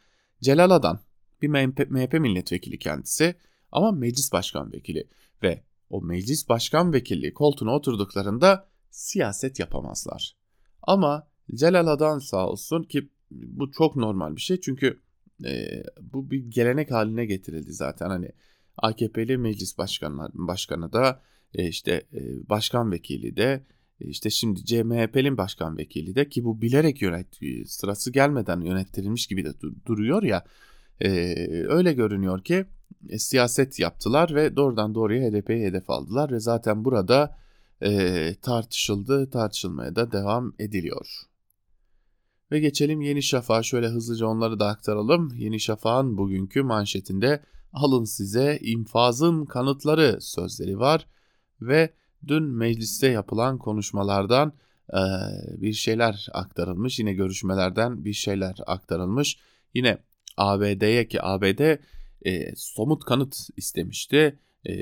[0.42, 1.00] Celal Adan
[1.42, 3.34] bir MHP, MHP milletvekili kendisi
[3.72, 5.08] ama meclis başkan vekili
[5.42, 10.36] ve o meclis başkan vekilliği koltuğuna oturduklarında siyaset yapamazlar.
[10.82, 15.00] Ama Celal Adan sağ olsun ki bu çok normal bir şey çünkü
[15.44, 18.32] e, bu bir gelenek haline getirildi zaten hani
[18.76, 21.22] AKP'li meclis başkanlar başkanı da
[21.54, 23.64] e, işte e, başkan vekili de
[24.00, 27.26] işte şimdi CMHP'nin başkan vekili de ki bu bilerek yönet
[27.66, 29.52] sırası gelmeden yönettirilmiş gibi de
[29.86, 30.44] duruyor ya
[31.00, 31.08] e,
[31.68, 32.66] öyle görünüyor ki
[33.08, 37.36] e, siyaset yaptılar ve doğrudan doğruya HDP'yi hedef aldılar ve zaten burada
[37.82, 41.06] e, tartışıldı tartışılmaya da devam ediliyor.
[42.52, 45.34] Ve geçelim Yeni Şafak'a şöyle hızlıca onları da aktaralım.
[45.36, 51.06] Yeni Şafak'ın bugünkü manşetinde alın size infazın kanıtları sözleri var
[51.60, 51.90] ve
[52.26, 54.52] dün mecliste yapılan konuşmalardan
[54.92, 55.00] e,
[55.62, 56.98] bir şeyler aktarılmış.
[56.98, 59.38] Yine görüşmelerden bir şeyler aktarılmış.
[59.74, 59.98] Yine
[60.37, 61.78] ABD'ye ki ABD
[62.26, 64.38] e, somut kanıt istemişti.
[64.64, 64.74] E,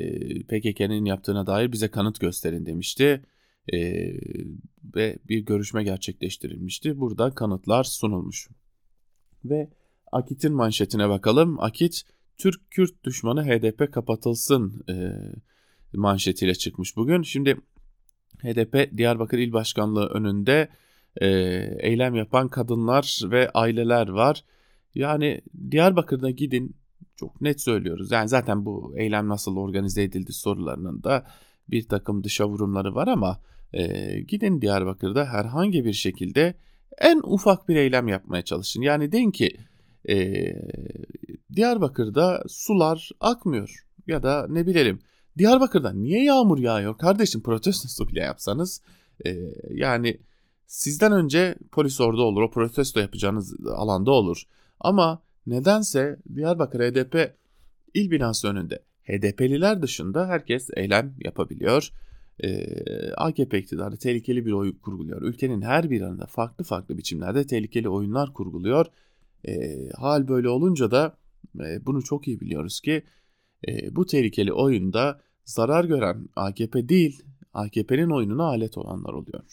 [0.43, 3.23] PKK'nın yaptığına dair bize kanıt gösterin demişti.
[3.73, 3.79] E,
[4.95, 7.01] ve bir görüşme gerçekleştirilmişti.
[7.01, 8.49] Burada kanıtlar sunulmuş.
[9.45, 9.71] Ve
[10.13, 11.61] Akit'in manşetine bakalım.
[11.61, 12.03] Akit
[12.37, 14.95] Türk-Kürt düşmanı HDP kapatılsın e,
[15.95, 17.23] manşetiyle çıkmış bugün.
[17.23, 17.57] Şimdi
[18.43, 20.69] HDP Diyarbakır İl Başkanlığı önünde
[21.17, 21.27] e,
[21.81, 24.45] eylem yapan kadınlar ve aileler var.
[24.95, 26.77] Yani Diyarbakır'da gidin
[27.17, 28.11] çok net söylüyoruz.
[28.11, 31.27] Yani zaten bu eylem nasıl organize edildi sorularının da
[31.69, 33.41] bir takım dışa vurumları var ama
[33.73, 36.55] e, gidin Diyarbakır'da herhangi bir şekilde
[36.99, 38.83] en ufak bir eylem yapmaya çalışın.
[38.83, 39.57] Yani deyin ki
[40.09, 40.47] e,
[41.55, 45.01] Diyarbakır'da sular akmıyor ya da ne bilelim
[45.39, 48.83] Diyarbakır'da niye yağmur yağıyor kardeşim protesto bile yapsanız
[49.27, 49.37] e,
[49.71, 50.21] yani
[50.67, 54.43] sizden önce polis orada olur o protesto yapacağınız alanda olur
[54.81, 57.35] ama nedense Diyarbakır HDP
[57.95, 61.93] il binası önünde HDP'liler dışında herkes eylem yapabiliyor.
[62.45, 65.23] Ee, AKP iktidarı tehlikeli bir oyun kurguluyor.
[65.23, 68.87] Ülkenin her bir yanında farklı farklı biçimlerde tehlikeli oyunlar kurguluyor.
[69.49, 71.17] Ee, hal böyle olunca da
[71.61, 73.03] e, bunu çok iyi biliyoruz ki
[73.69, 77.23] e, bu tehlikeli oyunda zarar gören AKP değil
[77.55, 79.45] AKP'nin oyununa alet olanlar oluyor.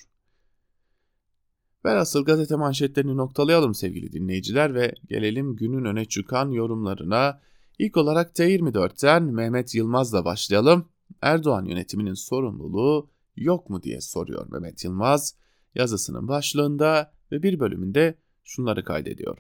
[1.86, 7.42] Velhasıl gazete manşetlerini noktalayalım sevgili dinleyiciler ve gelelim günün öne çıkan yorumlarına.
[7.80, 10.90] İlk olarak T24'ten Mehmet Yılmaz'la başlayalım.
[11.22, 15.36] Erdoğan yönetiminin sorumluluğu yok mu diye soruyor Mehmet Yılmaz
[15.76, 19.38] yazısının başlığında ve bir bölümünde şunları kaydediyor.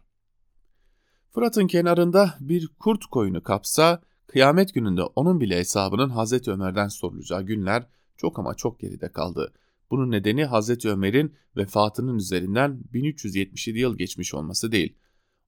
[1.31, 7.88] Fırat'ın kenarında bir kurt koyunu kapsa kıyamet gününde onun bile hesabının Hazreti Ömer'den sorulacağı günler
[8.17, 9.53] çok ama çok geride kaldı.
[9.91, 14.97] Bunun nedeni Hazreti Ömer'in vefatının üzerinden 1377 yıl geçmiş olması değil.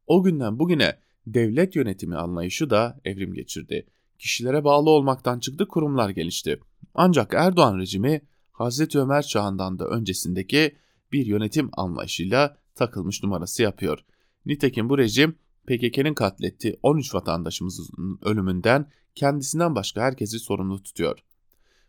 [0.07, 3.87] O günden bugüne devlet yönetimi anlayışı da evrim geçirdi.
[4.19, 6.59] Kişilere bağlı olmaktan çıktı kurumlar gelişti.
[6.93, 10.75] Ancak Erdoğan rejimi Hazreti Ömer çağından da öncesindeki
[11.11, 14.05] bir yönetim anlayışıyla takılmış numarası yapıyor.
[14.45, 15.35] Nitekim bu rejim
[15.67, 21.19] PKK'nın katlettiği 13 vatandaşımızın ölümünden kendisinden başka herkesi sorumlu tutuyor.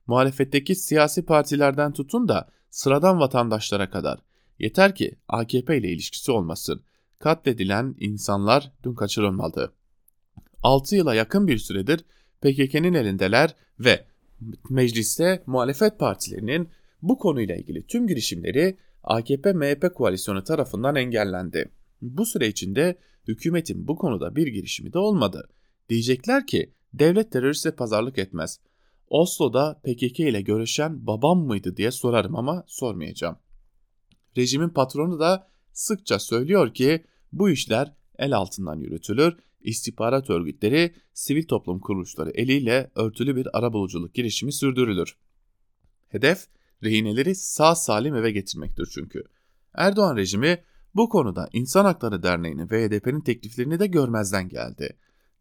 [0.06, 4.18] Muhalefetteki siyasi partilerden tutun da sıradan vatandaşlara kadar.
[4.58, 6.82] Yeter ki AKP ile ilişkisi olmasın.
[7.18, 9.72] Katledilen insanlar dün kaçırılmadı.
[10.62, 12.04] 6 yıla yakın bir süredir
[12.40, 14.04] PKK'nın elindeler ve
[14.70, 16.68] mecliste muhalefet partilerinin
[17.02, 21.70] bu konuyla ilgili tüm girişimleri AKP-MHP koalisyonu tarafından engellendi.
[22.02, 25.48] Bu süre içinde hükümetin bu konuda bir girişimi de olmadı.
[25.88, 28.60] Diyecekler ki devlet teröristle pazarlık etmez.
[29.08, 33.38] Oslo'da PKK ile görüşen babam mıydı diye sorarım ama sormayacağım.
[34.36, 41.80] Rejimin patronu da sıkça söylüyor ki bu işler el altından yürütülür, istihbarat örgütleri, sivil toplum
[41.80, 45.16] kuruluşları eliyle örtülü bir arabuluculuk girişimi sürdürülür.
[46.08, 46.46] Hedef
[46.82, 49.24] rehineleri sağ salim eve getirmektir çünkü.
[49.74, 50.58] Erdoğan rejimi
[50.94, 54.96] bu konuda İnsan Hakları Derneği'nin ve HDP'nin tekliflerini de görmezden geldi.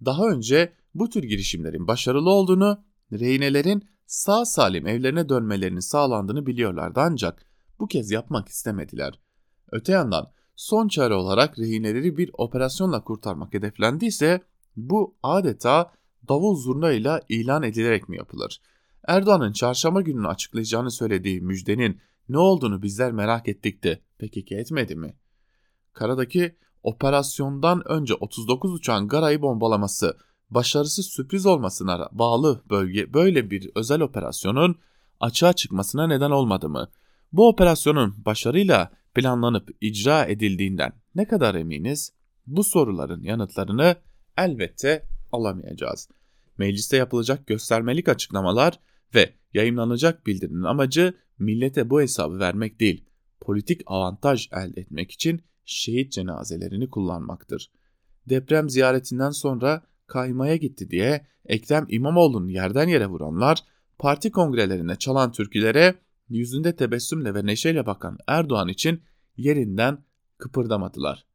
[0.05, 7.45] Daha önce bu tür girişimlerin başarılı olduğunu, rehinelerin sağ salim evlerine dönmelerinin sağlandığını biliyorlardı ancak
[7.79, 9.19] bu kez yapmak istemediler.
[9.71, 14.41] Öte yandan son çare olarak rehineleri bir operasyonla kurtarmak hedeflendiyse
[14.75, 15.91] bu adeta
[16.29, 18.62] davul zurnayla ilan edilerek mi yapılır?
[19.07, 25.13] Erdoğan'ın çarşamba gününü açıklayacağını söylediği müjdenin ne olduğunu bizler merak ettik de PKK etmedi mi?
[25.97, 30.17] Karadaki operasyondan önce 39 uçağın Gara'yı bombalaması,
[30.49, 34.75] başarısız sürpriz olmasına bağlı bölge böyle bir özel operasyonun
[35.19, 36.89] açığa çıkmasına neden olmadı mı?
[37.31, 42.13] Bu operasyonun başarıyla planlanıp icra edildiğinden ne kadar eminiz?
[42.47, 43.95] Bu soruların yanıtlarını
[44.38, 46.10] elbette alamayacağız.
[46.57, 48.79] Mecliste yapılacak göstermelik açıklamalar
[49.15, 53.05] ve yayınlanacak bildirinin amacı millete bu hesabı vermek değil,
[53.41, 57.71] politik avantaj elde etmek için şehit cenazelerini kullanmaktır.
[58.30, 63.63] deprem ziyaretinden sonra kaymaya gitti diye Ekrem İmamoğlu'nu yerden yere vuranlar,
[63.99, 65.95] parti kongrelerine çalan türkülere
[66.30, 69.01] yüzünde tebessümle ve neşeyle bakan Erdoğan için
[69.38, 70.03] yerinden
[70.38, 71.25] kıpırdamadılar.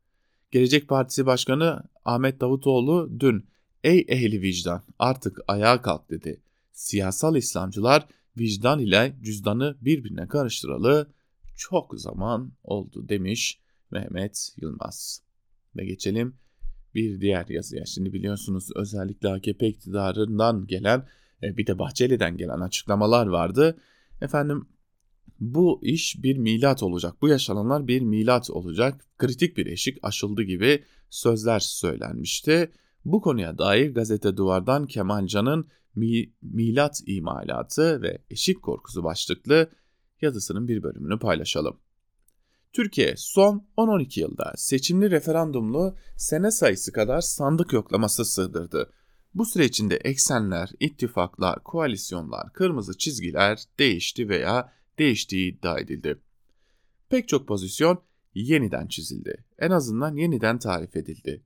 [0.50, 3.46] Gelecek Partisi Başkanı Ahmet Davutoğlu dün
[3.84, 6.42] ''Ey ehli vicdan artık ayağa kalk'' dedi.
[6.72, 8.06] Siyasal İslamcılar
[8.38, 11.10] vicdan ile cüzdanı birbirine karıştıralı
[11.56, 13.61] çok zaman oldu demiş
[13.92, 15.22] Mehmet Yılmaz.
[15.76, 16.36] Ve geçelim
[16.94, 17.86] bir diğer yazıya.
[17.86, 21.06] Şimdi biliyorsunuz özellikle AKP iktidarından gelen
[21.42, 23.78] e, bir de Bahçeli'den gelen açıklamalar vardı.
[24.20, 24.68] Efendim
[25.40, 27.14] bu iş bir milat olacak.
[27.22, 29.04] Bu yaşananlar bir milat olacak.
[29.18, 32.72] Kritik bir eşik aşıldı gibi sözler söylenmişti.
[33.04, 39.70] Bu konuya dair gazete duvardan Kemal Can'ın Mi milat imalatı ve eşik korkusu başlıklı
[40.22, 41.76] yazısının bir bölümünü paylaşalım.
[42.72, 48.92] Türkiye son 10-12 yılda seçimli referandumlu sene sayısı kadar sandık yoklaması sığdırdı.
[49.34, 56.18] Bu süre içinde eksenler, ittifaklar, koalisyonlar, kırmızı çizgiler değişti veya değiştiği iddia edildi.
[57.08, 58.02] Pek çok pozisyon
[58.34, 59.44] yeniden çizildi.
[59.58, 61.42] En azından yeniden tarif edildi.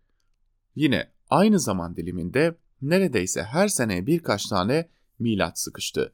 [0.75, 6.13] Yine aynı zaman diliminde neredeyse her sene birkaç tane milat sıkıştı.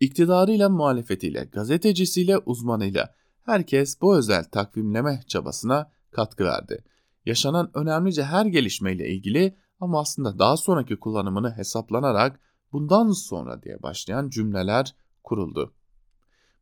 [0.00, 3.14] İktidarıyla muhalefetiyle, gazetecisiyle, uzmanıyla
[3.44, 6.84] herkes bu özel takvimleme çabasına katkı verdi.
[7.26, 12.40] Yaşanan önemlice her gelişmeyle ilgili ama aslında daha sonraki kullanımını hesaplanarak
[12.72, 15.74] bundan sonra diye başlayan cümleler kuruldu.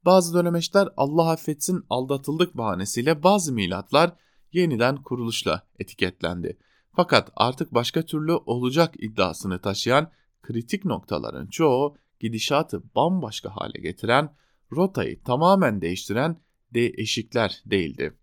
[0.05, 4.13] Bazı dönemeçler Allah affetsin aldatıldık bahanesiyle bazı milatlar
[4.53, 6.59] yeniden kuruluşla etiketlendi.
[6.97, 10.11] Fakat artık başka türlü olacak iddiasını taşıyan
[10.43, 14.37] kritik noktaların çoğu gidişatı bambaşka hale getiren,
[14.73, 16.41] rotayı tamamen değiştiren
[16.75, 18.15] değişikler değildi.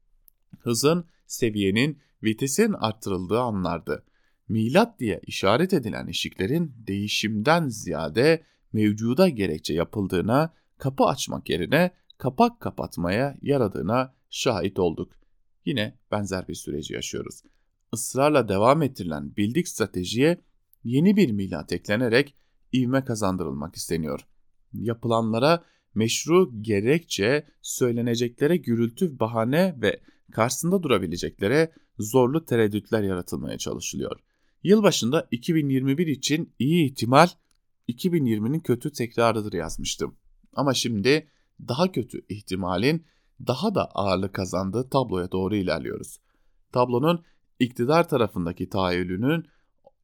[0.60, 4.04] Hızın, seviyenin, vitesin arttırıldığı anlardı.
[4.50, 13.38] Milat diye işaret edilen eşiklerin değişimden ziyade mevcuda gerekçe yapıldığına, kapı açmak yerine kapak kapatmaya
[13.42, 15.12] yaradığına şahit olduk.
[15.66, 17.42] Yine benzer bir süreci yaşıyoruz.
[17.94, 20.38] Israrla devam ettirilen bildik stratejiye
[20.84, 22.36] yeni bir milat eklenerek
[22.74, 24.20] ivme kazandırılmak isteniyor.
[24.74, 25.64] Yapılanlara
[25.96, 34.20] meşru gerekçe söyleneceklere gürültü bahane ve karşısında durabileceklere zorlu tereddütler yaratılmaya çalışılıyor.
[34.64, 37.28] Yılbaşında 2021 için iyi ihtimal
[37.90, 40.16] 2020'nin kötü tekrarıdır yazmıştım.
[40.54, 41.28] Ama şimdi
[41.68, 43.06] daha kötü ihtimalin
[43.48, 46.20] daha da ağırlık kazandığı tabloya doğru ilerliyoruz.
[46.72, 47.24] Tablonun
[47.60, 49.46] iktidar tarafındaki tahayyülünün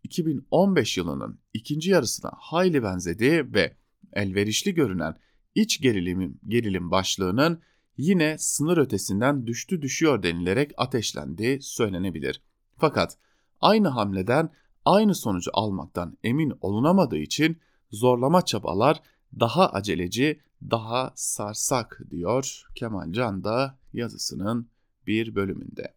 [0.04, 3.78] 2015 yılının ikinci yarısına hayli benzediği ve
[4.14, 5.16] elverişli görünen
[5.56, 7.62] iç gerilimin gerilim başlığının
[7.98, 12.42] yine sınır ötesinden düştü düşüyor denilerek ateşlendiği söylenebilir.
[12.78, 13.18] Fakat
[13.62, 14.50] aynı hamleden
[14.86, 17.58] aynı sonucu almaktan emin olunamadığı için
[17.92, 19.02] zorlama çabalar
[19.40, 24.70] daha aceleci, daha sarsak diyor Kemal Can da yazısının
[25.08, 25.94] bir bölümünde.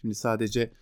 [0.00, 0.72] Şimdi sadece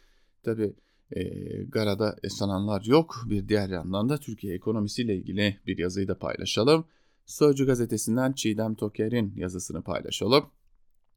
[0.43, 0.75] tabi
[1.11, 1.23] e,
[1.63, 3.23] Gara'da yaşananlar yok.
[3.27, 6.85] Bir diğer yandan da Türkiye ekonomisiyle ilgili bir yazıyı da paylaşalım.
[7.27, 10.51] Sözcü gazetesinden Çiğdem Toker'in yazısını paylaşalım.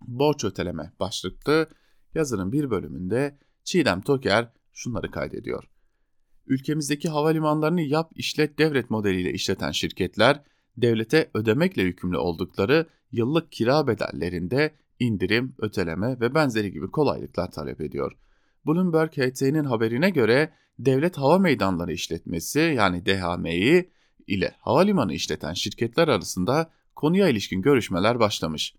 [0.02, 1.70] Borç öteleme başlıklı
[2.16, 5.64] yazının bir bölümünde Çiğdem Toker şunları kaydediyor.
[6.48, 10.44] Ülkemizdeki havalimanlarını yap işlet devlet modeliyle işleten şirketler
[10.78, 18.12] devlete ödemekle yükümlü oldukları yıllık kira bedellerinde indirim, öteleme ve benzeri gibi kolaylıklar talep ediyor.
[18.68, 23.90] Bloomberg HT'nin haberine göre devlet hava meydanları işletmesi yani DHM'yi
[24.28, 28.76] ile havalimanı işleten şirketler arasında konuya ilişkin görüşmeler başlamış.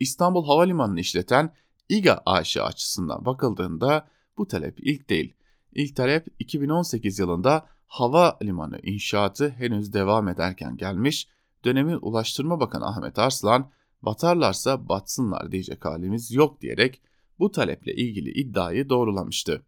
[0.00, 1.54] İstanbul Havalimanı'nı işleten
[1.88, 4.08] İGA AŞ açısından bakıldığında
[4.38, 5.34] bu talep ilk değil.
[5.72, 11.28] İlk talep 2018 yılında hava limanı inşaatı henüz devam ederken gelmiş.
[11.64, 13.70] Dönemin Ulaştırma Bakanı Ahmet Arslan
[14.02, 17.02] batarlarsa batsınlar diyecek halimiz yok diyerek
[17.38, 19.62] bu taleple ilgili iddiayı doğrulamıştı.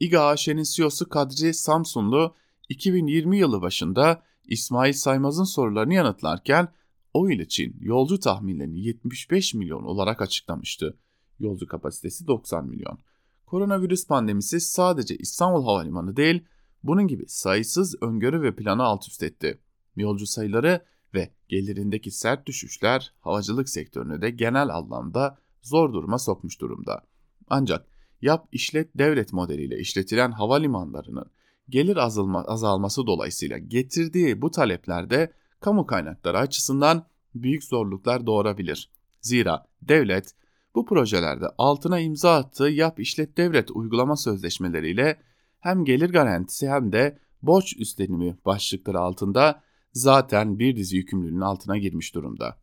[0.00, 2.34] İGA AŞ'nin CEO'su Kadri Samsunlu
[2.68, 6.68] 2020 yılı başında İsmail Saymaz'ın sorularını yanıtlarken
[7.14, 10.98] o yıl için yolcu tahminlerini 75 milyon olarak açıklamıştı.
[11.38, 12.98] Yolcu kapasitesi 90 milyon.
[13.46, 16.44] Koronavirüs pandemisi sadece İstanbul Havalimanı değil,
[16.82, 19.58] bunun gibi sayısız öngörü ve planı alt üst etti.
[19.96, 20.84] Yolcu sayıları
[21.14, 27.02] ve gelirindeki sert düşüşler havacılık sektörünü de genel anlamda zor duruma sokmuş durumda.
[27.48, 27.86] Ancak
[28.22, 31.26] yap işlet devlet modeliyle işletilen havalimanlarının
[31.68, 38.90] gelir azalma, azalması dolayısıyla getirdiği bu taleplerde kamu kaynakları açısından büyük zorluklar doğurabilir.
[39.20, 40.34] Zira devlet
[40.74, 45.20] Bu projelerde altına imza attığı yap işlet devlet uygulama sözleşmeleriyle
[45.60, 49.62] hem gelir garantisi hem de borç üstlenimi başlıkları altında
[49.92, 52.56] zaten bir dizi yükümlülüğün altına girmiş durumda.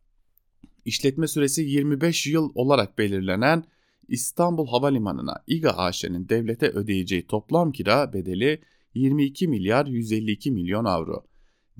[0.84, 3.64] İşletme süresi 25 yıl olarak belirlenen
[4.08, 8.62] İstanbul Havalimanı'na İGA AŞ'nin devlete ödeyeceği toplam kira bedeli
[8.94, 11.26] 22 milyar 152 milyon avro.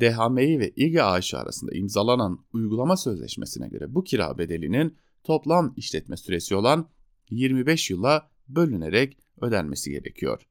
[0.01, 6.55] DHMİ ve İGA AŞ arasında imzalanan uygulama sözleşmesine göre bu kira bedelinin toplam işletme süresi
[6.55, 6.89] olan
[7.31, 10.43] 25 yıla bölünerek ödenmesi gerekiyor.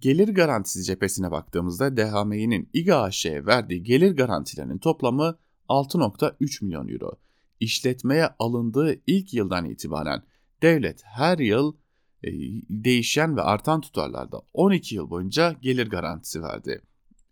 [0.00, 7.12] Gelir garantisi cephesine baktığımızda DHMİ'nin İGA AŞ'ye verdiği gelir garantilerinin toplamı 6.3 milyon euro.
[7.60, 10.22] İşletmeye alındığı ilk yıldan itibaren
[10.62, 11.76] devlet her yıl
[12.70, 16.82] değişen ve artan tutarlarda 12 yıl boyunca gelir garantisi verdi.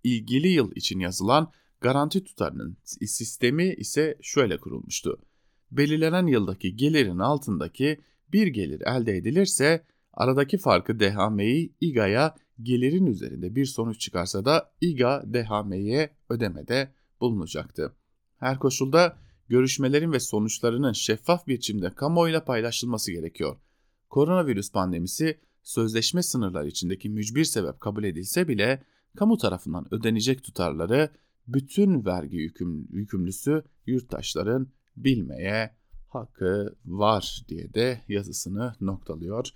[0.04, 2.76] İlgili yıl için yazılan garanti tutarının
[3.06, 5.18] sistemi ise şöyle kurulmuştu.
[5.70, 8.00] Belirlenen yıldaki gelirin altındaki
[8.32, 15.24] bir gelir elde edilirse aradaki farkı DHM'yi İGA'ya gelirin üzerinde bir sonuç çıkarsa da İGA
[15.32, 17.96] DHM'ye ödemede bulunacaktı.
[18.38, 19.16] Her koşulda
[19.48, 23.56] görüşmelerin ve sonuçlarının şeffaf biçimde kamuoyuyla paylaşılması gerekiyor.
[24.10, 28.82] Koronavirüs pandemisi sözleşme sınırları içindeki mücbir sebep kabul edilse bile
[29.16, 31.10] kamu tarafından ödenecek tutarları
[31.48, 35.70] bütün vergi yüküm, yükümlüsü yurttaşların bilmeye
[36.08, 39.48] hakkı var diye de yazısını noktalıyor.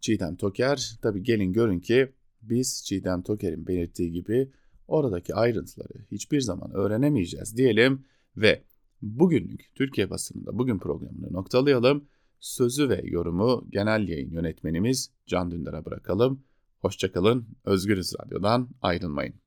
[0.00, 4.52] Çiğdem Toker tabi gelin görün ki biz Çiğdem Toker'in belirttiği gibi
[4.88, 8.04] oradaki ayrıntıları hiçbir zaman öğrenemeyeceğiz diyelim
[8.36, 8.62] ve
[9.02, 12.08] bugünlük Türkiye basınında bugün programını noktalayalım.
[12.40, 16.44] Sözü ve yorumu genel yayın yönetmenimiz Can Dündar'a bırakalım.
[16.80, 19.40] Hoşçakalın, Özgürüz Radyo'dan ayrılmayın.